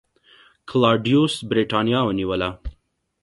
[0.69, 2.49] کلاډیوس برېټانیا ونیوله